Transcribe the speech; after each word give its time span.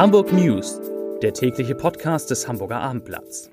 Hamburg 0.00 0.32
News, 0.32 0.80
der 1.20 1.34
tägliche 1.34 1.74
Podcast 1.74 2.30
des 2.30 2.48
Hamburger 2.48 2.80
Abendblatts. 2.80 3.50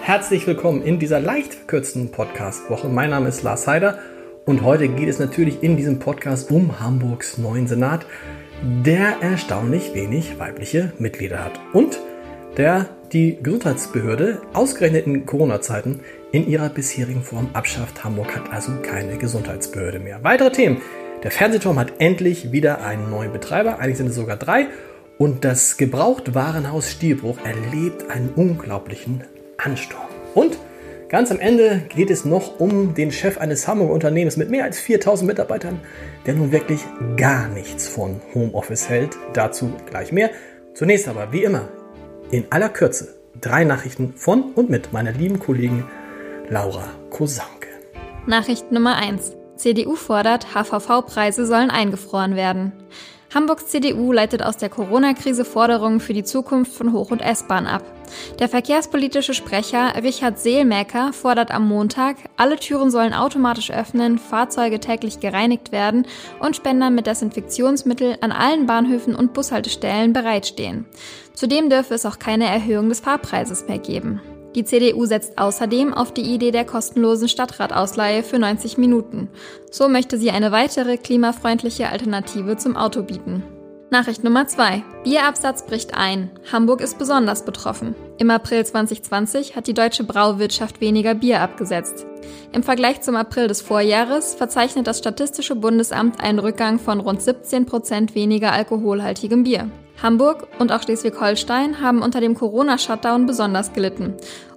Herzlich 0.00 0.46
willkommen 0.46 0.82
in 0.82 1.00
dieser 1.00 1.18
leicht 1.18 1.54
verkürzten 1.54 2.12
Podcast-Woche. 2.12 2.88
Mein 2.88 3.10
Name 3.10 3.26
ist 3.26 3.42
Lars 3.42 3.66
Heider 3.66 3.98
und 4.46 4.62
heute 4.62 4.86
geht 4.86 5.08
es 5.08 5.18
natürlich 5.18 5.64
in 5.64 5.76
diesem 5.76 5.98
Podcast 5.98 6.52
um 6.52 6.78
Hamburgs 6.78 7.38
neuen 7.38 7.66
Senat, 7.66 8.06
der 8.62 9.20
erstaunlich 9.20 9.94
wenig 9.94 10.38
weibliche 10.38 10.92
Mitglieder 11.00 11.44
hat 11.44 11.58
und 11.72 11.98
der 12.56 12.88
die 13.12 13.36
Gesundheitsbehörde 13.42 14.42
ausgerechnet 14.52 15.08
in 15.08 15.26
Corona-Zeiten 15.26 16.02
in 16.32 16.48
ihrer 16.48 16.68
bisherigen 16.68 17.22
Form 17.22 17.50
abschafft. 17.52 18.04
Hamburg 18.04 18.34
hat 18.36 18.52
also 18.52 18.72
keine 18.82 19.16
Gesundheitsbehörde 19.16 19.98
mehr. 19.98 20.22
Weitere 20.22 20.52
Themen. 20.52 20.80
Der 21.22 21.30
Fernsehturm 21.30 21.78
hat 21.78 21.94
endlich 21.98 22.50
wieder 22.52 22.82
einen 22.82 23.10
neuen 23.10 23.32
Betreiber, 23.32 23.78
eigentlich 23.78 23.98
sind 23.98 24.08
es 24.08 24.14
sogar 24.14 24.36
drei. 24.36 24.68
Und 25.18 25.44
das 25.44 25.76
Gebrauchtwarenhaus 25.76 26.90
Stielbruch 26.90 27.36
erlebt 27.44 28.10
einen 28.10 28.30
unglaublichen 28.30 29.24
Ansturm. 29.58 30.08
Und 30.34 30.56
ganz 31.10 31.30
am 31.30 31.40
Ende 31.40 31.82
geht 31.90 32.10
es 32.10 32.24
noch 32.24 32.58
um 32.58 32.94
den 32.94 33.12
Chef 33.12 33.36
eines 33.36 33.68
Hamburger 33.68 33.92
Unternehmens 33.92 34.38
mit 34.38 34.48
mehr 34.48 34.64
als 34.64 34.80
4000 34.80 35.28
Mitarbeitern, 35.28 35.80
der 36.24 36.34
nun 36.34 36.52
wirklich 36.52 36.80
gar 37.18 37.48
nichts 37.48 37.86
von 37.86 38.22
Homeoffice 38.34 38.88
hält. 38.88 39.18
Dazu 39.34 39.74
gleich 39.90 40.10
mehr. 40.10 40.30
Zunächst 40.72 41.06
aber, 41.06 41.32
wie 41.32 41.44
immer, 41.44 41.68
in 42.30 42.46
aller 42.48 42.70
Kürze 42.70 43.20
drei 43.38 43.64
Nachrichten 43.64 44.14
von 44.16 44.52
und 44.54 44.70
mit 44.70 44.92
meiner 44.92 45.12
lieben 45.12 45.38
Kollegin 45.38 45.84
Laura 46.52 46.82
Kosanke. 47.10 47.68
Nachricht 48.26 48.72
Nummer 48.72 48.96
1. 48.96 49.36
CDU 49.54 49.94
fordert, 49.94 50.48
HVV-Preise 50.52 51.46
sollen 51.46 51.70
eingefroren 51.70 52.34
werden. 52.34 52.72
Hamburgs 53.32 53.68
CDU 53.68 54.10
leitet 54.10 54.42
aus 54.42 54.56
der 54.56 54.68
Corona-Krise 54.68 55.44
Forderungen 55.44 56.00
für 56.00 56.12
die 56.12 56.24
Zukunft 56.24 56.72
von 56.72 56.92
Hoch- 56.92 57.12
und 57.12 57.20
S-Bahn 57.20 57.68
ab. 57.68 57.84
Der 58.40 58.48
verkehrspolitische 58.48 59.32
Sprecher 59.32 59.94
Richard 60.02 60.40
Seelmäcker 60.40 61.12
fordert 61.12 61.52
am 61.52 61.68
Montag, 61.68 62.16
alle 62.36 62.56
Türen 62.56 62.90
sollen 62.90 63.14
automatisch 63.14 63.70
öffnen, 63.70 64.18
Fahrzeuge 64.18 64.80
täglich 64.80 65.20
gereinigt 65.20 65.70
werden 65.70 66.04
und 66.40 66.56
Spender 66.56 66.90
mit 66.90 67.06
Desinfektionsmittel 67.06 68.16
an 68.22 68.32
allen 68.32 68.66
Bahnhöfen 68.66 69.14
und 69.14 69.34
Bushaltestellen 69.34 70.12
bereitstehen. 70.12 70.86
Zudem 71.32 71.70
dürfe 71.70 71.94
es 71.94 72.06
auch 72.06 72.18
keine 72.18 72.46
Erhöhung 72.46 72.88
des 72.88 72.98
Fahrpreises 72.98 73.68
mehr 73.68 73.78
geben. 73.78 74.20
Die 74.54 74.64
CDU 74.64 75.06
setzt 75.06 75.38
außerdem 75.38 75.94
auf 75.94 76.12
die 76.12 76.22
Idee 76.22 76.50
der 76.50 76.64
kostenlosen 76.64 77.28
Stadtratausleihe 77.28 78.22
für 78.22 78.38
90 78.38 78.78
Minuten. 78.78 79.28
So 79.70 79.88
möchte 79.88 80.18
sie 80.18 80.30
eine 80.30 80.50
weitere 80.50 80.96
klimafreundliche 80.96 81.88
Alternative 81.88 82.56
zum 82.56 82.76
Auto 82.76 83.02
bieten. 83.02 83.44
Nachricht 83.92 84.22
Nummer 84.22 84.46
2. 84.46 84.84
Bierabsatz 85.02 85.66
bricht 85.66 85.94
ein. 85.94 86.30
Hamburg 86.52 86.80
ist 86.80 86.96
besonders 86.98 87.44
betroffen. 87.44 87.96
Im 88.18 88.30
April 88.30 88.64
2020 88.64 89.56
hat 89.56 89.66
die 89.66 89.74
deutsche 89.74 90.04
Brauwirtschaft 90.04 90.80
weniger 90.80 91.14
Bier 91.14 91.40
abgesetzt. 91.40 92.06
Im 92.52 92.62
Vergleich 92.62 93.00
zum 93.00 93.16
April 93.16 93.48
des 93.48 93.60
Vorjahres 93.60 94.34
verzeichnet 94.34 94.86
das 94.86 94.98
Statistische 94.98 95.56
Bundesamt 95.56 96.20
einen 96.20 96.38
Rückgang 96.38 96.78
von 96.78 97.00
rund 97.00 97.20
17 97.20 97.66
Prozent 97.66 98.14
weniger 98.14 98.52
alkoholhaltigem 98.52 99.42
Bier. 99.42 99.68
Hamburg 100.02 100.48
und 100.58 100.72
auch 100.72 100.82
Schleswig-Holstein 100.82 101.80
haben 101.80 102.02
unter 102.02 102.20
dem 102.20 102.34
Corona-Shutdown 102.34 103.26
besonders 103.26 103.72
gelitten. 103.72 104.14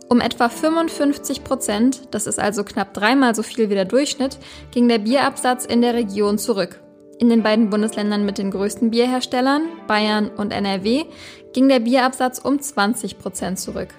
Um 0.10 0.22
etwa 0.22 0.50
55 0.50 1.44
Prozent, 1.44 2.02
das 2.12 2.28
ist 2.28 2.40
also 2.40 2.64
knapp 2.64 2.94
dreimal 2.94 3.34
so 3.36 3.44
viel 3.44 3.70
wie 3.70 3.74
der 3.74 3.86
Durchschnitt, 3.86 4.38
ging 4.72 4.88
der 4.88 5.00
Bierabsatz 5.00 5.66
in 5.66 5.82
der 5.82 5.94
Region 5.94 6.38
zurück. 6.38 6.82
In 7.20 7.30
den 7.30 7.44
beiden 7.44 7.70
Bundesländern 7.70 8.26
mit 8.26 8.38
den 8.38 8.52
größten 8.52 8.92
Bierherstellern, 8.92 9.64
Bayern 9.88 10.30
und 10.30 10.52
NRW, 10.52 11.06
ging 11.54 11.70
der 11.70 11.80
Bierabsatz 11.80 12.40
um 12.40 12.60
20 12.60 13.18
Prozent 13.18 13.60
zurück. 13.60 13.90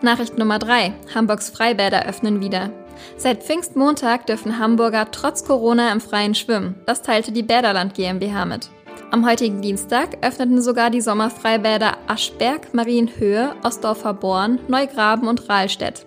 Nachricht 0.00 0.38
Nummer 0.38 0.58
3. 0.58 0.94
Hamburgs 1.14 1.50
Freibäder 1.50 2.06
öffnen 2.06 2.40
wieder. 2.40 2.70
Seit 3.16 3.42
Pfingstmontag 3.42 4.26
dürfen 4.26 4.58
Hamburger 4.58 5.10
trotz 5.10 5.44
Corona 5.44 5.92
im 5.92 6.00
Freien 6.00 6.34
schwimmen. 6.34 6.76
Das 6.86 7.02
teilte 7.02 7.32
die 7.32 7.42
Bäderland 7.42 7.94
GmbH 7.94 8.44
mit. 8.44 8.70
Am 9.12 9.26
heutigen 9.26 9.60
Dienstag 9.60 10.16
öffneten 10.22 10.62
sogar 10.62 10.88
die 10.88 11.02
Sommerfreibäder 11.02 11.98
Aschberg, 12.06 12.72
Marienhöhe, 12.72 13.54
Ostdorfer 13.62 14.14
Born, 14.14 14.58
Neugraben 14.68 15.28
und 15.28 15.50
Rahlstedt. 15.50 16.06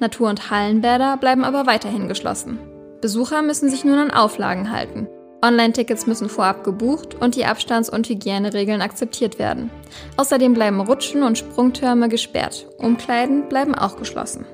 Natur- 0.00 0.28
und 0.28 0.50
Hallenbäder 0.50 1.16
bleiben 1.16 1.44
aber 1.44 1.68
weiterhin 1.68 2.08
geschlossen. 2.08 2.58
Besucher 3.00 3.42
müssen 3.42 3.70
sich 3.70 3.84
nun 3.84 4.00
an 4.00 4.10
Auflagen 4.10 4.72
halten. 4.72 5.06
Online-Tickets 5.44 6.08
müssen 6.08 6.28
vorab 6.28 6.64
gebucht 6.64 7.14
und 7.14 7.36
die 7.36 7.44
Abstands- 7.44 7.88
und 7.88 8.08
Hygieneregeln 8.08 8.82
akzeptiert 8.82 9.38
werden. 9.38 9.70
Außerdem 10.16 10.52
bleiben 10.52 10.80
Rutschen 10.80 11.22
und 11.22 11.38
Sprungtürme 11.38 12.08
gesperrt. 12.08 12.66
Umkleiden 12.78 13.48
bleiben 13.48 13.76
auch 13.76 13.96
geschlossen. 13.96 14.44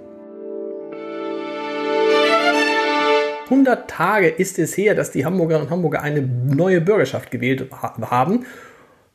100 3.47 3.89
Tage 3.89 4.29
ist 4.29 4.59
es 4.59 4.77
her, 4.77 4.95
dass 4.95 5.13
die 5.13 5.25
Hamburgerinnen 5.25 5.69
und 5.69 5.73
Hamburger 5.73 6.03
eine 6.03 6.23
neue 6.23 6.81
Bürgerschaft 6.81 7.31
gewählt 7.31 7.67
haben. 7.73 8.45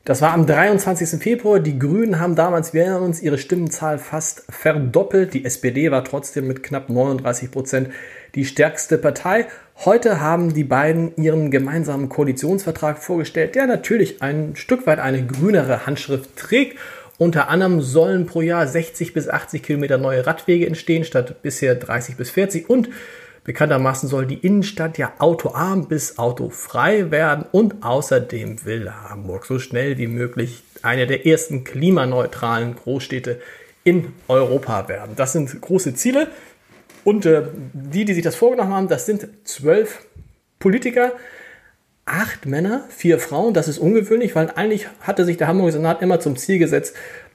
Das 0.04 0.20
war 0.20 0.32
am 0.32 0.46
23. 0.46 1.22
Februar. 1.22 1.60
Die 1.60 1.78
Grünen 1.78 2.18
haben 2.18 2.34
damals, 2.34 2.74
wir 2.74 2.82
erinnern 2.82 3.04
uns, 3.04 3.22
ihre 3.22 3.38
Stimmenzahl 3.38 3.98
fast 3.98 4.44
verdoppelt. 4.50 5.32
Die 5.32 5.44
SPD 5.44 5.92
war 5.92 6.02
trotzdem 6.02 6.48
mit 6.48 6.64
knapp 6.64 6.88
39 6.88 7.52
Prozent 7.52 7.90
die 8.34 8.44
stärkste 8.44 8.98
Partei. 8.98 9.46
Heute 9.84 10.20
haben 10.20 10.54
die 10.54 10.64
beiden 10.64 11.14
ihren 11.16 11.52
gemeinsamen 11.52 12.08
Koalitionsvertrag 12.08 12.98
vorgestellt, 12.98 13.54
der 13.54 13.66
natürlich 13.66 14.22
ein 14.22 14.56
Stück 14.56 14.88
weit 14.88 14.98
eine 14.98 15.24
grünere 15.24 15.86
Handschrift 15.86 16.36
trägt. 16.36 16.78
Unter 17.18 17.48
anderem 17.48 17.80
sollen 17.80 18.26
pro 18.26 18.40
Jahr 18.40 18.66
60 18.66 19.12
bis 19.14 19.28
80 19.28 19.62
Kilometer 19.62 19.98
neue 19.98 20.26
Radwege 20.26 20.66
entstehen, 20.66 21.04
statt 21.04 21.42
bisher 21.42 21.76
30 21.76 22.16
bis 22.16 22.30
40. 22.30 22.68
Und 22.68 22.88
Bekanntermaßen 23.44 24.08
soll 24.08 24.26
die 24.26 24.38
Innenstadt 24.38 24.98
ja 24.98 25.12
autoarm 25.18 25.88
bis 25.88 26.18
autofrei 26.18 27.10
werden 27.10 27.44
und 27.50 27.82
außerdem 27.82 28.64
will 28.64 28.90
Hamburg 28.90 29.46
so 29.46 29.58
schnell 29.58 29.98
wie 29.98 30.06
möglich 30.06 30.62
eine 30.82 31.08
der 31.08 31.26
ersten 31.26 31.64
klimaneutralen 31.64 32.76
Großstädte 32.76 33.40
in 33.82 34.12
Europa 34.28 34.88
werden. 34.88 35.16
Das 35.16 35.32
sind 35.32 35.60
große 35.60 35.94
Ziele 35.94 36.28
und 37.02 37.26
äh, 37.26 37.42
die, 37.72 38.04
die 38.04 38.14
sich 38.14 38.22
das 38.22 38.36
vorgenommen 38.36 38.72
haben, 38.72 38.88
das 38.88 39.06
sind 39.06 39.26
zwölf 39.44 40.06
Politiker, 40.60 41.12
acht 42.04 42.46
Männer, 42.46 42.84
vier 42.90 43.18
Frauen. 43.18 43.54
Das 43.54 43.66
ist 43.66 43.78
ungewöhnlich, 43.78 44.36
weil 44.36 44.50
eigentlich 44.50 44.86
hatte 45.00 45.24
sich 45.24 45.36
der 45.36 45.48
Hamburger 45.48 45.72
Senat 45.72 46.00
immer 46.02 46.20
zum 46.20 46.36
Ziel 46.36 46.58
gesetzt, 46.58 46.94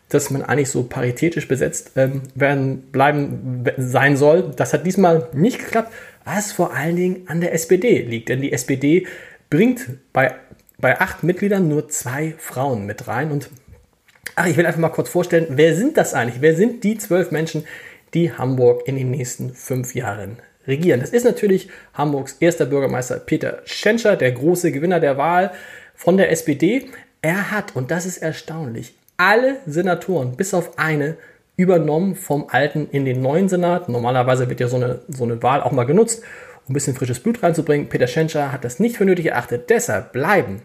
dass 0.10 0.30
man 0.30 0.42
eigentlich 0.42 0.70
so 0.70 0.84
paritätisch 0.84 1.48
besetzt 1.48 1.92
ähm, 1.96 2.22
werden, 2.34 2.84
bleiben 2.92 3.66
sein 3.78 4.16
soll. 4.16 4.52
Das 4.56 4.74
hat 4.74 4.86
diesmal 4.86 5.28
nicht 5.34 5.60
geklappt, 5.60 5.92
was 6.24 6.52
vor 6.52 6.74
allen 6.74 6.96
Dingen 6.96 7.22
an 7.28 7.42
der 7.42 7.54
SPD 7.54 8.02
liegt. 8.02 8.30
Denn 8.30 8.42
die 8.42 8.54
SPD 8.54 9.06
bringt 9.50 9.88
bei, 10.14 10.36
bei 10.78 11.00
acht 11.00 11.24
Mitgliedern 11.24 11.68
nur 11.68 11.90
zwei 11.90 12.36
Frauen 12.38 12.86
mit 12.86 13.08
rein. 13.08 13.32
Und 13.32 13.50
ach, 14.36 14.48
ich 14.48 14.56
will 14.56 14.66
einfach 14.66 14.80
mal 14.80 14.90
kurz 14.90 15.10
vorstellen, 15.10 15.48
wer 15.50 15.76
sind 15.76 15.98
das 15.98 16.14
eigentlich? 16.14 16.42
Wer 16.42 16.56
sind 16.56 16.84
die 16.84 16.98
zwölf 16.98 17.32
Menschen, 17.32 17.66
die 18.14 18.32
Hamburg 18.32 18.88
in 18.88 18.96
den 18.96 19.12
nächsten 19.12 19.54
fünf 19.54 19.94
Jahren 19.94 20.38
regieren? 20.66 21.02
Das 21.02 21.10
ist 21.10 21.26
natürlich 21.26 21.70
Hamburgs 21.94 22.38
erster 22.40 22.66
Bürgermeister 22.66 23.20
Peter 23.20 23.62
Schenscher, 23.66 24.16
der 24.16 24.32
große 24.32 24.72
Gewinner 24.72 25.02
der 25.02 25.18
Wahl 25.18 25.52
von 25.96 26.16
der 26.16 26.32
SPD. 26.32 26.86
Er 27.22 27.52
hat, 27.52 27.76
und 27.76 27.92
das 27.92 28.06
ist 28.06 28.20
erstaunlich, 28.20 28.94
alle 29.18 29.58
Senatoren, 29.66 30.38
bis 30.38 30.54
auf 30.54 30.78
eine, 30.78 31.18
übernommen 31.58 32.16
vom 32.16 32.46
alten 32.50 32.88
in 32.92 33.04
den 33.04 33.22
neuen 33.22 33.50
Senat. 33.50 33.90
Normalerweise 33.90 34.48
wird 34.48 34.60
ja 34.60 34.68
so 34.68 34.78
eine, 34.78 35.00
so 35.08 35.24
eine 35.24 35.42
Wahl 35.42 35.62
auch 35.62 35.72
mal 35.72 35.86
genutzt, 35.86 36.24
um 36.68 36.72
ein 36.72 36.74
bisschen 36.74 36.96
frisches 36.96 37.20
Blut 37.20 37.42
reinzubringen. 37.42 37.90
Peter 37.90 38.08
Schenscher 38.08 38.52
hat 38.52 38.64
das 38.64 38.80
nicht 38.80 38.98
für 38.98 39.06
nötig 39.06 39.26
erachtet. 39.26 39.70
Deshalb 39.70 40.14
bleiben 40.14 40.62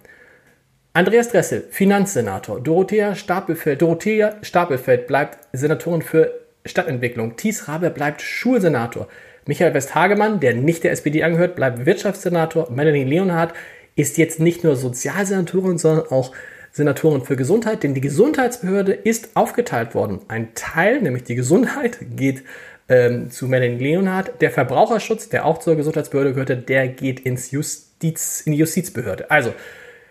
Andreas 0.93 1.31
Dressel, 1.31 1.64
Finanzsenator. 1.70 2.60
Dorothea 2.60 3.14
Stapelfeld, 3.14 3.81
Dorothea 3.81 4.37
Stapelfeld 4.43 5.06
bleibt 5.06 5.38
Senatorin 5.55 6.02
für 6.02 6.31
Stadtentwicklung. 6.66 7.37
Thies 7.37 7.66
Rabe 7.69 7.88
bleibt 7.88 8.20
Schulsenator. 8.20 9.08
Michael 9.46 9.72
Westhagemann, 9.72 10.40
der 10.40 10.55
nicht 10.55 10.84
der 10.84 10.93
SPD 10.93 11.22
angehört, 11.22 11.56
bleibt 11.56 11.87
Wirtschaftssenator. 11.87 12.70
Melanie 12.70 13.05
Leonhardt 13.05 13.55
ist 13.96 14.19
jetzt 14.19 14.38
nicht 14.38 14.62
nur 14.62 14.76
Sozialsenatorin, 14.76 15.78
sondern 15.78 16.06
auch 16.08 16.32
Senatoren 16.72 17.22
für 17.22 17.36
Gesundheit, 17.36 17.82
denn 17.82 17.94
die 17.94 18.00
Gesundheitsbehörde 18.00 18.92
ist 18.92 19.36
aufgeteilt 19.36 19.94
worden. 19.94 20.20
Ein 20.28 20.54
Teil, 20.54 21.02
nämlich 21.02 21.24
die 21.24 21.34
Gesundheit, 21.34 21.98
geht 22.16 22.42
ähm, 22.88 23.30
zu 23.30 23.46
Melanie 23.46 23.78
Leonhardt. 23.78 24.40
Der 24.40 24.50
Verbraucherschutz, 24.50 25.28
der 25.28 25.44
auch 25.44 25.58
zur 25.58 25.76
Gesundheitsbehörde 25.76 26.32
gehörte, 26.32 26.56
der 26.56 26.88
geht 26.88 27.20
ins 27.20 27.50
Justiz, 27.50 28.40
in 28.46 28.52
die 28.52 28.58
Justizbehörde. 28.58 29.30
Also, 29.30 29.52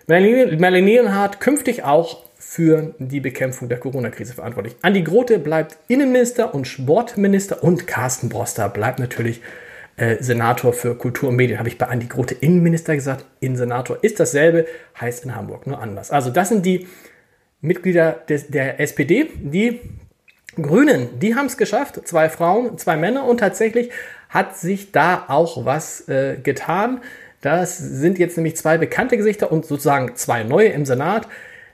Melanie, 0.05 0.55
Melanie 0.57 0.93
Leonhardt 0.93 1.39
künftig 1.39 1.83
auch 1.83 2.23
für 2.37 2.93
die 2.99 3.21
Bekämpfung 3.21 3.69
der 3.69 3.79
Corona-Krise 3.79 4.33
verantwortlich. 4.33 4.75
Andi 4.81 5.03
Grote 5.03 5.39
bleibt 5.39 5.77
Innenminister 5.87 6.53
und 6.53 6.67
Sportminister 6.67 7.63
und 7.63 7.87
Carsten 7.87 8.29
Broster 8.29 8.69
bleibt 8.69 8.99
natürlich 8.99 9.41
äh, 10.01 10.17
Senator 10.21 10.73
für 10.73 10.95
Kultur 10.95 11.29
und 11.29 11.35
Medien. 11.35 11.59
Habe 11.59 11.69
ich 11.69 11.77
bei 11.77 11.87
Andi 11.87 12.07
Grote 12.07 12.33
Innenminister 12.33 12.95
gesagt. 12.95 13.25
Innensenator 13.39 13.99
ist 14.01 14.19
dasselbe, 14.19 14.65
heißt 14.99 15.25
in 15.25 15.35
Hamburg 15.35 15.67
nur 15.67 15.79
anders. 15.79 16.09
Also 16.09 16.31
das 16.31 16.49
sind 16.49 16.65
die 16.65 16.87
Mitglieder 17.61 18.13
des, 18.27 18.47
der 18.47 18.79
SPD. 18.79 19.29
Die 19.35 19.79
Grünen, 20.59 21.19
die 21.19 21.35
haben 21.35 21.45
es 21.45 21.55
geschafft. 21.55 22.01
Zwei 22.07 22.29
Frauen, 22.29 22.79
zwei 22.79 22.97
Männer 22.97 23.25
und 23.25 23.39
tatsächlich 23.39 23.91
hat 24.27 24.57
sich 24.57 24.91
da 24.91 25.25
auch 25.27 25.65
was 25.65 26.09
äh, 26.09 26.37
getan. 26.41 27.01
Das 27.41 27.77
sind 27.77 28.17
jetzt 28.17 28.37
nämlich 28.37 28.57
zwei 28.57 28.79
bekannte 28.79 29.17
Gesichter 29.17 29.51
und 29.51 29.67
sozusagen 29.67 30.15
zwei 30.15 30.43
neue 30.43 30.69
im 30.69 30.85
Senat. 30.85 31.27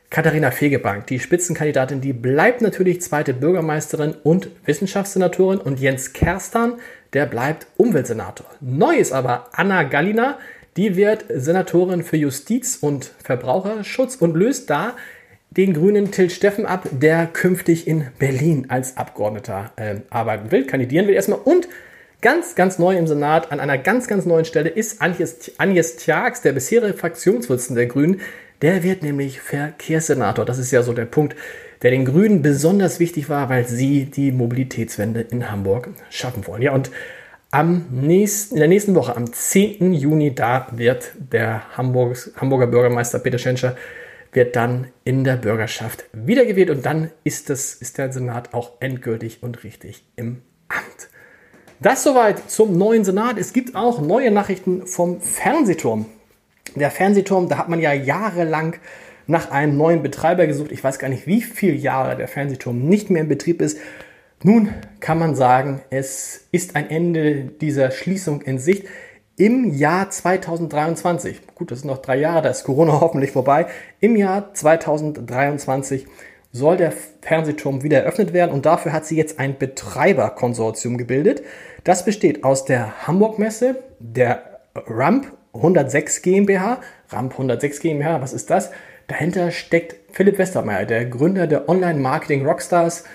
Katharina 0.09 0.51
Fegebank, 0.51 1.07
die 1.07 1.19
Spitzenkandidatin, 1.19 1.99
die 1.99 2.13
bleibt 2.13 2.61
natürlich 2.61 3.01
zweite 3.01 3.33
Bürgermeisterin 3.33 4.15
und 4.23 4.49
Wissenschaftssenatorin 4.65 5.59
und 5.59 5.79
Jens 5.79 6.13
Kerstan, 6.13 6.75
der 7.13 7.25
bleibt 7.25 7.67
Umweltsenator. 7.75 8.47
Neu 8.61 8.95
ist 8.95 9.11
aber 9.11 9.49
Anna 9.51 9.83
Gallina, 9.83 10.37
die 10.77 10.95
wird 10.95 11.25
Senatorin 11.29 12.03
für 12.03 12.17
Justiz 12.17 12.77
und 12.79 13.11
Verbraucherschutz 13.21 14.15
und 14.15 14.35
löst 14.35 14.69
da 14.69 14.95
den 15.49 15.73
grünen 15.73 16.11
Till 16.11 16.29
Steffen 16.29 16.65
ab, 16.65 16.87
der 16.91 17.25
künftig 17.25 17.87
in 17.87 18.07
Berlin 18.17 18.67
als 18.69 18.95
Abgeordneter 18.95 19.71
äh, 19.75 19.95
arbeiten 20.09 20.51
will, 20.51 20.65
kandidieren 20.65 21.07
will 21.07 21.15
erstmal. 21.15 21.39
Und 21.39 21.67
ganz, 22.21 22.55
ganz 22.55 22.79
neu 22.79 22.97
im 22.97 23.07
Senat 23.07 23.51
an 23.51 23.59
einer 23.59 23.77
ganz, 23.77 24.07
ganz 24.07 24.25
neuen 24.25 24.45
Stelle 24.45 24.69
ist 24.69 25.01
Agnes, 25.01 25.51
Agnes 25.57 25.97
Tjax, 25.97 26.41
der 26.41 26.53
bisherige 26.53 26.93
Fraktionsvorsitzende 26.93 27.81
der 27.81 27.89
Grünen, 27.89 28.21
der 28.61 28.83
wird 28.83 29.03
nämlich 29.03 29.39
Verkehrssenator. 29.39 30.45
Das 30.45 30.57
ist 30.57 30.71
ja 30.71 30.81
so 30.81 30.93
der 30.93 31.05
Punkt, 31.05 31.35
der 31.83 31.91
den 31.91 32.05
Grünen 32.05 32.41
besonders 32.41 32.99
wichtig 32.99 33.29
war, 33.29 33.49
weil 33.49 33.67
sie 33.67 34.05
die 34.05 34.31
Mobilitätswende 34.31 35.21
in 35.21 35.51
Hamburg 35.51 35.89
schaffen 36.09 36.47
wollen. 36.47 36.63
Ja, 36.63 36.73
und 36.73 36.89
am 37.51 37.85
nächsten, 37.91 38.55
in 38.55 38.59
der 38.59 38.67
nächsten 38.67 38.95
Woche, 38.95 39.15
am 39.15 39.31
10. 39.31 39.93
Juni, 39.93 40.33
da 40.33 40.67
wird 40.71 41.11
der 41.17 41.77
Hamburgs, 41.77 42.31
Hamburger 42.35 42.67
Bürgermeister 42.67 43.19
Peter 43.19 43.37
Schenscher 43.37 43.75
wird 44.33 44.55
dann 44.55 44.87
in 45.03 45.23
der 45.23 45.37
Bürgerschaft 45.37 46.05
wiedergewählt 46.11 46.69
und 46.69 46.85
dann 46.85 47.11
ist, 47.23 47.49
das, 47.49 47.73
ist 47.73 47.97
der 47.97 48.11
Senat 48.11 48.53
auch 48.53 48.73
endgültig 48.81 49.41
und 49.41 49.63
richtig 49.63 50.03
im. 50.15 50.41
Das 51.79 52.03
soweit 52.03 52.49
zum 52.49 52.75
neuen 52.75 53.05
Senat. 53.05 53.37
Es 53.37 53.53
gibt 53.53 53.75
auch 53.75 54.01
neue 54.01 54.31
Nachrichten 54.31 54.87
vom 54.87 55.21
Fernsehturm. 55.21 56.05
Der 56.75 56.89
Fernsehturm, 56.89 57.49
da 57.49 57.59
hat 57.59 57.69
man 57.69 57.79
ja 57.79 57.93
jahrelang 57.93 58.77
nach 59.27 59.51
einem 59.51 59.77
neuen 59.77 60.01
Betreiber 60.01 60.47
gesucht. 60.47 60.71
Ich 60.71 60.83
weiß 60.83 60.97
gar 60.97 61.09
nicht, 61.09 61.27
wie 61.27 61.41
viele 61.41 61.75
Jahre 61.75 62.15
der 62.17 62.27
Fernsehturm 62.27 62.79
nicht 62.79 63.11
mehr 63.11 63.21
in 63.21 63.27
Betrieb 63.27 63.61
ist. 63.61 63.77
Nun 64.41 64.69
kann 65.01 65.19
man 65.19 65.35
sagen, 65.35 65.81
es 65.91 66.47
ist 66.51 66.75
ein 66.75 66.89
Ende 66.89 67.43
dieser 67.43 67.91
Schließung 67.91 68.41
in 68.41 68.57
Sicht. 68.57 68.87
Im 69.35 69.71
Jahr 69.75 70.09
2023, 70.09 71.41
gut, 71.53 71.69
das 71.69 71.81
sind 71.81 71.89
noch 71.89 71.99
drei 71.99 72.17
Jahre, 72.17 72.41
da 72.41 72.49
ist 72.49 72.63
Corona 72.63 72.93
hoffentlich 73.01 73.31
vorbei. 73.31 73.67
Im 73.99 74.15
Jahr 74.15 74.51
2023 74.51 76.07
soll 76.57 76.77
der 76.77 76.93
Fernsehturm 77.21 77.83
wieder 77.83 77.99
eröffnet 77.99 78.33
werden 78.33 78.51
und 78.51 78.65
dafür 78.65 78.91
hat 78.91 79.05
sie 79.05 79.15
jetzt 79.15 79.39
ein 79.39 79.57
Betreiberkonsortium 79.57 80.97
gebildet. 80.97 81.43
Das 81.83 82.03
besteht 82.03 82.43
aus 82.43 82.65
der 82.65 83.07
Hamburg 83.07 83.39
Messe, 83.39 83.83
der 83.99 84.59
Ramp 84.75 85.31
106 85.53 86.21
GmbH. 86.21 86.81
Ramp 87.09 87.33
106 87.33 87.79
GmbH, 87.79 88.21
was 88.21 88.33
ist 88.33 88.49
das? 88.49 88.71
Dahinter 89.07 89.51
steckt 89.51 89.95
Philipp 90.11 90.37
Westermeier, 90.37 90.85
der 90.85 91.05
Gründer 91.05 91.47
der 91.47 91.69
Online-Marketing 91.69 92.45
Rockstars, 92.45 93.05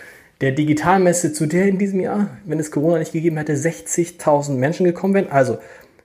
der 0.40 0.52
Digitalmesse, 0.52 1.32
zu 1.32 1.46
der 1.46 1.66
in 1.66 1.78
diesem 1.78 2.00
Jahr, 2.00 2.30
wenn 2.44 2.58
es 2.58 2.70
Corona 2.70 2.98
nicht 2.98 3.12
gegeben 3.12 3.36
hätte, 3.36 3.54
60.000 3.54 4.52
Menschen 4.52 4.84
gekommen 4.84 5.14
wären. 5.14 5.30
Also 5.30 5.58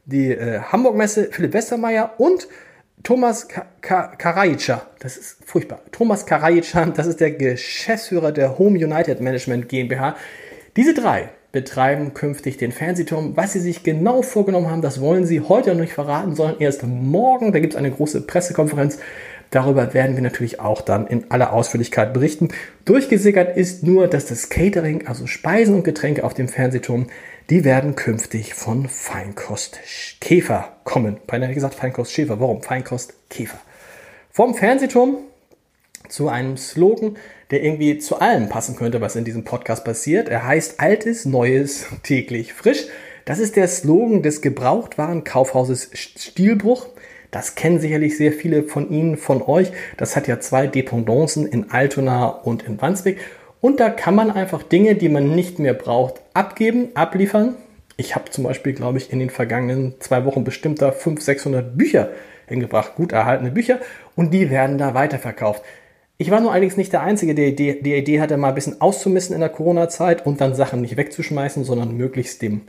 die 0.06 0.32
äh, 0.32 0.60
Hamburg-Messe, 0.60 1.30
Philipp 1.32 1.54
Westermeier 1.54 2.14
und 2.18 2.48
Thomas 3.04 3.48
Karajica, 3.82 4.88
das 5.00 5.18
ist 5.18 5.38
furchtbar. 5.46 5.80
Thomas 5.92 6.26
Karajica, 6.26 6.86
das 6.88 7.08
ist 7.08 7.22
der 7.22 7.32
Geschäftsführer 7.32 8.32
der 8.32 8.58
Home 8.58 8.78
United 8.78 9.22
Management 9.22 9.70
GmbH. 9.70 10.16
Diese 10.76 10.94
drei 10.94 11.30
betreiben 11.52 12.14
künftig 12.14 12.58
den 12.58 12.72
Fernsehturm. 12.72 13.38
Was 13.38 13.54
sie 13.54 13.60
sich 13.60 13.84
genau 13.84 14.22
vorgenommen 14.22 14.70
haben, 14.70 14.82
das 14.82 15.00
wollen 15.00 15.26
sie 15.26 15.42
heute 15.42 15.74
noch 15.74 15.82
nicht 15.82 15.94
verraten, 15.94 16.36
sondern 16.36 16.60
erst 16.60 16.84
morgen. 16.84 17.54
Da 17.54 17.60
gibt 17.60 17.74
es 17.74 17.78
eine 17.80 17.92
große 17.92 18.22
Pressekonferenz. 18.22 19.00
Darüber 19.50 19.94
werden 19.94 20.16
wir 20.16 20.24
natürlich 20.24 20.60
auch 20.60 20.82
dann 20.82 21.08
in 21.08 21.32
aller 21.32 21.54
Ausführlichkeit 21.54 22.14
berichten. 22.14 22.50
Durchgesickert 22.84 23.56
ist 23.56 23.84
nur, 23.84 24.08
dass 24.08 24.26
das 24.26 24.50
Catering, 24.50 25.08
also 25.08 25.26
Speisen 25.26 25.76
und 25.76 25.84
Getränke 25.84 26.26
auf 26.26 26.34
dem 26.34 26.50
Fernsehturm, 26.50 27.08
die 27.50 27.64
werden 27.64 27.96
künftig 27.96 28.54
von 28.54 28.90
Feinkost 28.90 29.80
Käfer 30.20 30.74
kommen. 30.84 31.18
Beinahe 31.28 31.54
gesagt 31.54 31.76
Feinkost 31.76 32.12
Schäfer. 32.12 32.40
Warum? 32.40 32.62
Feinkost 32.62 33.14
Käfer. 33.30 33.60
Vom 34.32 34.54
Fernsehturm 34.54 35.18
zu 36.10 36.28
einem 36.28 36.58
Slogan, 36.58 37.18
der 37.52 37.64
irgendwie 37.64 38.00
zu 38.00 38.20
allem 38.20 38.50
passen 38.50 38.76
könnte, 38.76 39.00
was 39.00 39.16
in 39.16 39.24
diesem 39.24 39.46
Podcast 39.46 39.86
passiert. 39.86 40.28
Er 40.28 40.46
heißt 40.46 40.80
Altes, 40.80 41.26
Neues, 41.26 41.86
täglich 42.04 42.54
frisch. 42.54 42.86
Das 43.24 43.40
ist 43.40 43.56
der 43.56 43.68
Slogan 43.68 44.24
des 44.24 44.42
Gebrauchtwarenkaufhauses 44.42 45.90
Stilbruch. 45.94 46.88
Das 47.32 47.56
kennen 47.56 47.80
sicherlich 47.80 48.18
sehr 48.18 48.34
viele 48.34 48.64
von 48.64 48.90
Ihnen, 48.90 49.18
von 49.18 49.42
euch. 49.42 49.72
Das 49.96 50.16
hat 50.16 50.28
ja 50.28 50.40
zwei 50.40 50.68
Dependancen 50.68 51.46
in 51.46 51.72
Altona 51.72 52.28
und 52.28 52.64
in 52.64 52.82
Wandsbek. 52.82 53.20
Und 53.62 53.80
da 53.80 53.90
kann 53.90 54.16
man 54.16 54.32
einfach 54.32 54.64
Dinge, 54.64 54.96
die 54.96 55.10
man 55.10 55.36
nicht 55.36 55.60
mehr 55.60 55.74
braucht, 55.74 56.22
abgeben, 56.34 56.90
abliefern. 56.94 57.56
Ich 57.96 58.16
habe 58.16 58.30
zum 58.30 58.44
Beispiel, 58.44 58.74
glaube 58.74 59.00
ich, 59.00 59.12
in 59.12 59.20
den 59.20 59.32
vergangenen 59.32 59.96
zwei 60.00 60.26
Wochen 60.26 60.44
bestimmt 60.44 60.82
da 60.82 60.92
500, 60.92 61.24
600 61.24 61.78
Bücher 61.78 62.10
hingebracht, 62.48 62.96
gut 62.96 63.12
erhaltene 63.12 63.52
Bücher, 63.52 63.80
und 64.16 64.34
die 64.34 64.50
werden 64.50 64.78
da 64.78 64.94
weiterverkauft. 64.94 65.64
Ich 66.20 66.32
war 66.32 66.40
nur 66.40 66.52
allerdings 66.52 66.78
nicht 66.78 66.94
der 66.94 67.02
Einzige, 67.02 67.36
der 67.36 67.52
die, 67.52 67.82
die 67.82 67.96
Idee 67.96 68.22
hatte, 68.22 68.38
mal 68.38 68.50
ein 68.50 68.56
bisschen 68.56 68.82
auszumissen 68.82 69.36
in 69.36 69.40
der 69.40 69.50
Corona-Zeit 69.50 70.26
und 70.26 70.42
dann 70.42 70.56
Sachen 70.56 70.82
nicht 70.82 70.98
wegzuschmeißen, 70.98 71.64
sondern 71.64 71.96
möglichst 71.96 72.42
dem 72.42 72.62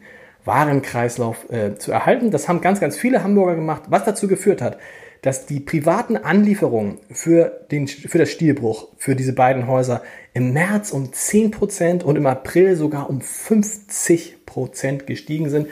Warenkreislauf 0.48 1.48
äh, 1.50 1.76
zu 1.76 1.92
erhalten. 1.92 2.32
Das 2.32 2.48
haben 2.48 2.60
ganz, 2.60 2.80
ganz 2.80 2.96
viele 2.96 3.22
Hamburger 3.22 3.54
gemacht, 3.54 3.82
was 3.88 4.04
dazu 4.04 4.26
geführt 4.26 4.60
hat, 4.60 4.78
dass 5.22 5.46
die 5.46 5.60
privaten 5.60 6.16
Anlieferungen 6.16 6.98
für, 7.10 7.66
den, 7.70 7.86
für 7.86 8.18
das 8.18 8.30
Stilbruch, 8.30 8.88
für 8.96 9.14
diese 9.14 9.34
beiden 9.34 9.68
Häuser 9.68 10.02
im 10.32 10.52
März 10.52 10.90
um 10.90 11.10
10% 11.10 12.02
und 12.02 12.16
im 12.16 12.26
April 12.26 12.74
sogar 12.76 13.08
um 13.10 13.20
50% 13.20 15.04
gestiegen 15.04 15.50
sind. 15.50 15.68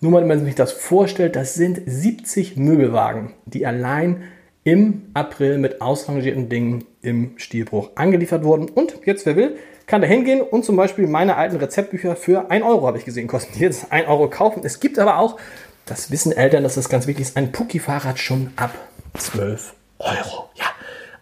Nur 0.00 0.12
mal, 0.12 0.20
wenn 0.22 0.28
man 0.28 0.44
sich 0.44 0.54
das 0.54 0.72
vorstellt, 0.72 1.36
das 1.36 1.54
sind 1.54 1.80
70 1.84 2.56
Möbelwagen, 2.56 3.34
die 3.46 3.66
allein 3.66 4.24
im 4.64 5.02
April 5.12 5.58
mit 5.58 5.80
ausrangierten 5.82 6.48
Dingen 6.48 6.84
im 7.02 7.32
Stilbruch 7.36 7.90
angeliefert 7.96 8.44
wurden. 8.44 8.68
Und 8.68 9.00
jetzt, 9.04 9.26
wer 9.26 9.36
will, 9.36 9.56
kann 9.86 10.00
da 10.00 10.06
hingehen 10.06 10.40
und 10.40 10.64
zum 10.64 10.76
Beispiel 10.76 11.06
meine 11.06 11.36
alten 11.36 11.56
Rezeptbücher 11.56 12.16
für 12.16 12.50
1 12.50 12.64
Euro, 12.64 12.86
habe 12.86 12.98
ich 12.98 13.04
gesehen, 13.04 13.28
kosten 13.28 13.58
jetzt 13.58 13.92
1 13.92 14.08
Euro 14.08 14.28
kaufen. 14.28 14.62
Es 14.64 14.80
gibt 14.80 14.98
aber 14.98 15.18
auch, 15.18 15.38
das 15.86 16.10
wissen 16.10 16.32
Eltern, 16.32 16.62
dass 16.62 16.74
das 16.76 16.88
ganz 16.88 17.06
wichtig 17.06 17.26
ist, 17.26 17.36
ein 17.36 17.52
Pucki-Fahrrad 17.52 18.18
schon 18.18 18.52
ab 18.56 18.74
12 19.18 19.74
Euro. 19.98 20.48
Ja, 20.54 20.66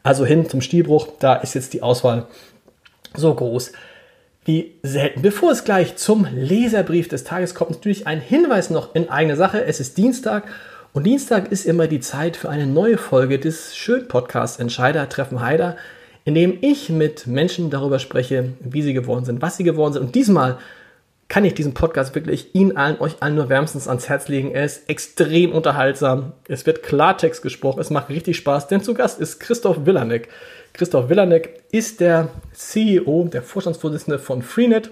also 0.03 0.25
hin 0.25 0.49
zum 0.49 0.61
Stilbruch, 0.61 1.09
da 1.19 1.35
ist 1.35 1.55
jetzt 1.55 1.73
die 1.73 1.83
Auswahl 1.83 2.27
so 3.15 3.35
groß 3.35 3.73
wie 4.45 4.79
selten. 4.83 5.23
Bevor 5.23 5.53
es 5.53 5.65
gleich 5.65 5.97
zum 5.97 6.27
Leserbrief 6.33 7.09
des 7.09 7.25
Tages 7.25 7.55
kommt, 7.55 7.71
natürlich 7.71 8.07
ein 8.07 8.21
Hinweis 8.21 8.71
noch 8.71 8.95
in 8.95 9.09
eigene 9.09 9.37
Sache. 9.37 9.65
Es 9.65 9.79
ist 9.81 9.99
Dienstag 9.99 10.45
und 10.93 11.05
Dienstag 11.05 11.51
ist 11.53 11.65
immer 11.65 11.87
die 11.87 12.01
Zeit 12.01 12.37
für 12.37 12.49
eine 12.49 12.67
neue 12.67 12.99
Folge 12.99 13.39
des 13.39 13.77
Schön-Podcasts 13.77 14.59
Entscheider 14.59 15.09
treffen 15.09 15.41
Heider, 15.41 15.77
in 16.25 16.35
dem 16.35 16.59
ich 16.61 16.89
mit 16.89 17.27
Menschen 17.27 17.71
darüber 17.71 17.99
spreche, 17.99 18.53
wie 18.61 18.83
sie 18.83 18.95
geworden 18.95 19.25
sind, 19.25 19.43
was 19.43 19.57
sie 19.57 19.65
geworden 19.65 19.95
sind. 19.95 20.03
Und 20.03 20.15
diesmal 20.15 20.59
kann 21.33 21.45
ich 21.47 21.55
diesen 21.55 21.73
Podcast 21.73 22.15
wirklich 22.15 22.55
Ihnen 22.55 22.77
allen, 22.77 23.01
euch 23.01 23.15
allen 23.21 23.37
nur 23.37 23.49
wärmstens 23.49 23.89
ans 23.89 24.09
Herz 24.09 24.29
legen. 24.29 24.51
Er 24.51 24.67
ist 24.67 24.89
extrem 24.91 25.53
unterhaltsam. 25.53 26.33
Es 26.47 26.67
wird 26.67 26.83
Klartext 26.83 27.41
gesprochen. 27.41 27.81
Es 27.81 27.89
macht 27.89 28.11
richtig 28.11 28.37
Spaß, 28.37 28.69
denn 28.69 28.83
zu 28.83 28.93
Gast 28.93 29.19
ist 29.19 29.41
Christoph 29.41 29.87
Willanek. 29.87 30.29
Christoph 30.75 31.09
Willanek 31.09 31.63
ist 31.73 32.01
der 32.01 32.29
CEO, 32.53 33.29
der 33.33 33.43
Vorstandsvorsitzende 33.43 34.19
von 34.19 34.43
Freenet, 34.43 34.91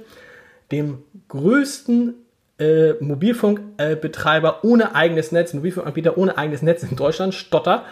dem 0.72 1.02
größten 1.28 2.14
äh, 2.58 2.92
Mobilfunkbetreiber 3.00 4.64
ohne 4.64 4.94
eigenes 4.94 5.32
Netz, 5.32 5.52
Mobilfunkanbieter 5.52 6.16
ohne 6.16 6.38
eigenes 6.38 6.62
Netz 6.62 6.82
in 6.82 6.96
Deutschland, 6.96 7.34
Stotter, 7.34 7.84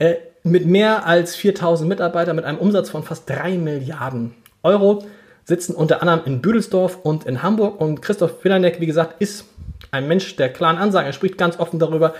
äh, 0.00 0.14
mit 0.42 0.66
mehr 0.66 1.06
als 1.06 1.36
4000 1.36 1.88
Mitarbeitern, 1.88 2.36
mit 2.36 2.44
einem 2.44 2.58
Umsatz 2.58 2.90
von 2.90 3.02
fast 3.02 3.28
3 3.28 3.58
Milliarden 3.58 4.34
Euro, 4.62 5.04
sitzen 5.44 5.74
unter 5.74 6.02
anderem 6.02 6.22
in 6.24 6.42
Büdelsdorf 6.42 6.98
und 7.02 7.24
in 7.24 7.42
Hamburg. 7.42 7.80
Und 7.80 8.02
Christoph 8.02 8.44
Willanek, 8.44 8.80
wie 8.80 8.86
gesagt, 8.86 9.20
ist 9.20 9.44
ein 9.90 10.08
Mensch 10.08 10.36
der 10.36 10.52
klaren 10.52 10.78
Ansagen. 10.78 11.06
Er 11.06 11.12
spricht 11.12 11.38
ganz 11.38 11.58
offen 11.58 11.78
darüber, 11.78 12.14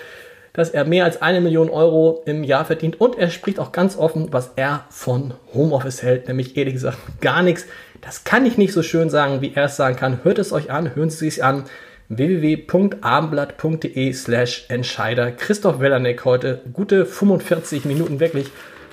dass 0.52 0.70
er 0.70 0.84
mehr 0.84 1.04
als 1.04 1.22
eine 1.22 1.40
Million 1.40 1.70
Euro 1.70 2.22
im 2.26 2.44
Jahr 2.44 2.64
verdient 2.64 3.00
und 3.00 3.16
er 3.16 3.30
spricht 3.30 3.58
auch 3.58 3.72
ganz 3.72 3.96
offen, 3.96 4.32
was 4.32 4.50
er 4.56 4.84
von 4.90 5.32
Homeoffice 5.54 6.02
hält, 6.02 6.28
nämlich 6.28 6.56
ehrlich 6.56 6.74
gesagt 6.74 6.98
gar 7.20 7.42
nichts. 7.42 7.66
Das 8.02 8.24
kann 8.24 8.44
ich 8.44 8.58
nicht 8.58 8.72
so 8.72 8.82
schön 8.82 9.08
sagen, 9.08 9.40
wie 9.40 9.52
er 9.54 9.64
es 9.64 9.76
sagen 9.76 9.96
kann. 9.96 10.24
Hört 10.24 10.38
es 10.38 10.52
euch 10.52 10.70
an, 10.70 10.94
hören 10.94 11.08
Sie 11.08 11.28
es 11.28 11.40
an 11.40 11.64
www.abendblatt.de 12.08 14.12
slash 14.12 14.66
Entscheider. 14.68 15.32
Christoph 15.32 15.80
Wellerneck 15.80 16.24
heute 16.24 16.60
gute 16.72 17.06
45 17.06 17.84
Minuten 17.84 18.20
wirklich 18.20 18.46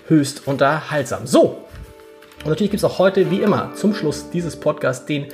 höchst 0.07 0.47
unterhaltsam. 0.47 1.27
So, 1.27 1.69
und 2.43 2.47
natürlich 2.47 2.71
gibt 2.71 2.83
es 2.83 2.89
auch 2.89 2.99
heute, 2.99 3.29
wie 3.31 3.41
immer, 3.41 3.73
zum 3.75 3.93
Schluss 3.93 4.29
dieses 4.29 4.55
Podcasts 4.55 5.05
den 5.05 5.25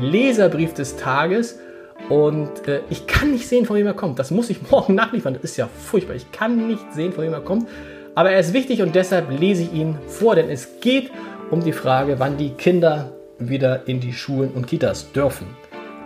Leserbrief 0.00 0.74
des 0.74 0.96
Tages. 0.96 1.60
Und 2.08 2.66
äh, 2.66 2.80
ich 2.90 3.06
kann 3.06 3.30
nicht 3.30 3.46
sehen, 3.46 3.64
von 3.64 3.76
wem 3.76 3.86
er 3.86 3.94
kommt. 3.94 4.18
Das 4.18 4.30
muss 4.30 4.50
ich 4.50 4.62
morgen 4.70 4.94
nachliefern. 4.94 5.34
Das 5.34 5.44
ist 5.44 5.56
ja 5.56 5.68
furchtbar. 5.68 6.16
Ich 6.16 6.32
kann 6.32 6.66
nicht 6.66 6.92
sehen, 6.92 7.12
von 7.12 7.24
wem 7.24 7.32
er 7.32 7.40
kommt. 7.40 7.68
Aber 8.14 8.32
er 8.32 8.40
ist 8.40 8.52
wichtig 8.52 8.82
und 8.82 8.96
deshalb 8.96 9.30
lese 9.30 9.62
ich 9.62 9.72
ihn 9.72 9.96
vor, 10.08 10.34
denn 10.34 10.50
es 10.50 10.80
geht 10.80 11.12
um 11.50 11.62
die 11.62 11.72
Frage, 11.72 12.18
wann 12.18 12.36
die 12.36 12.50
Kinder 12.50 13.12
wieder 13.38 13.86
in 13.86 14.00
die 14.00 14.12
Schulen 14.12 14.50
und 14.50 14.66
Kitas 14.66 15.12
dürfen. 15.12 15.46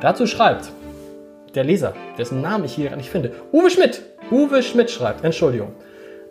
Dazu 0.02 0.26
schreibt 0.26 0.70
der 1.54 1.64
Leser, 1.64 1.94
dessen 2.18 2.40
Namen 2.40 2.64
ich 2.64 2.74
hier 2.74 2.90
gar 2.90 2.96
nicht 2.96 3.10
finde, 3.10 3.32
Uwe 3.52 3.70
Schmidt. 3.70 4.02
Uwe 4.30 4.62
Schmidt 4.62 4.90
schreibt, 4.90 5.24
Entschuldigung. 5.24 5.72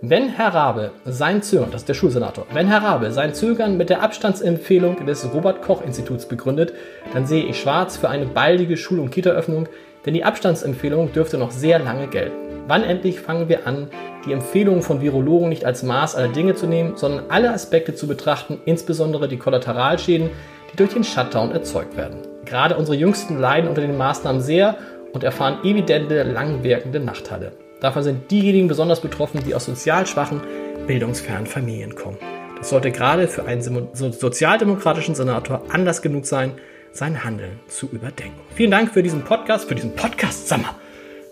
Wenn 0.03 0.29
Herr 0.29 0.53
Rabe 0.55 0.91
sein 1.05 1.43
Zögern, 1.43 1.69
das 1.71 1.81
ist 1.81 1.89
der 1.89 1.93
Schulsenator, 1.93 2.47
wenn 2.53 2.67
Herr 2.67 2.81
Rabe 2.81 3.11
sein 3.11 3.35
Zögern 3.35 3.77
mit 3.77 3.91
der 3.91 4.01
Abstandsempfehlung 4.01 5.05
des 5.05 5.31
Robert-Koch-Instituts 5.31 6.25
begründet, 6.25 6.73
dann 7.13 7.27
sehe 7.27 7.45
ich 7.45 7.59
schwarz 7.59 7.97
für 7.97 8.09
eine 8.09 8.25
baldige 8.25 8.77
Schul- 8.77 8.99
und 8.99 9.11
Kita-Öffnung, 9.11 9.69
denn 10.05 10.15
die 10.15 10.23
Abstandsempfehlung 10.23 11.13
dürfte 11.13 11.37
noch 11.37 11.51
sehr 11.51 11.77
lange 11.77 12.07
gelten. 12.07 12.35
Wann 12.67 12.83
endlich 12.83 13.19
fangen 13.19 13.47
wir 13.47 13.67
an, 13.67 13.89
die 14.25 14.33
Empfehlungen 14.33 14.81
von 14.81 15.01
Virologen 15.01 15.49
nicht 15.49 15.65
als 15.65 15.83
Maß 15.83 16.15
aller 16.15 16.29
Dinge 16.29 16.55
zu 16.55 16.65
nehmen, 16.65 16.93
sondern 16.95 17.25
alle 17.29 17.51
Aspekte 17.53 17.93
zu 17.93 18.07
betrachten, 18.07 18.59
insbesondere 18.65 19.27
die 19.27 19.37
Kollateralschäden, 19.37 20.29
die 20.71 20.77
durch 20.77 20.93
den 20.93 21.03
Shutdown 21.03 21.51
erzeugt 21.51 21.95
werden. 21.97 22.19
Gerade 22.45 22.75
unsere 22.75 22.97
Jüngsten 22.97 23.39
leiden 23.39 23.69
unter 23.69 23.81
den 23.81 23.97
Maßnahmen 23.97 24.41
sehr 24.41 24.77
und 25.13 25.24
erfahren 25.24 25.63
evidente, 25.63 26.24
langwirkende 26.24 27.00
Nachteile. 27.00 27.53
Davon 27.80 28.03
sind 28.03 28.30
diejenigen 28.30 28.68
besonders 28.68 29.01
betroffen, 29.01 29.41
die 29.46 29.56
aus 29.56 29.65
sozial 29.65 30.06
schwachen, 30.06 30.41
bildungsfernen 30.88 31.48
Familien 31.48 31.96
kommen. 31.96 32.18
Das 32.58 32.70
sollte 32.70 32.91
gerade 32.91 33.27
für 33.27 33.46
einen 33.46 33.62
sozialdemokratischen 33.62 35.15
Senator 35.15 35.63
Anlass 35.70 36.01
genug 36.01 36.25
sein, 36.25 36.53
sein 36.91 37.24
Handeln 37.24 37.60
zu 37.68 37.88
überdenken. 37.91 38.39
Vielen 38.53 38.72
Dank 38.72 38.94
für 38.94 39.01
diesen 39.01 39.24
Podcast, 39.24 39.68
für 39.68 39.75
diesen 39.75 39.96
Podcast, 39.96 40.48
Sommer, 40.48 40.75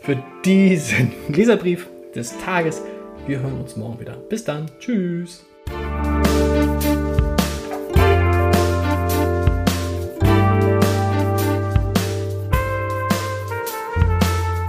für 0.02 0.18
diesen 0.44 1.14
Leserbrief 1.28 1.88
des 2.16 2.38
Tages. 2.40 2.82
Wir 3.28 3.40
hören 3.42 3.60
uns 3.60 3.76
morgen 3.76 4.00
wieder. 4.00 4.14
Bis 4.14 4.44
dann. 4.44 4.72
Tschüss. 4.80 5.49